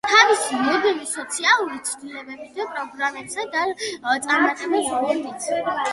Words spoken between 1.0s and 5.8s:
სოციალური ცვლილებებით, პროგრესსა და წარმატებაზე ორიენტაციით.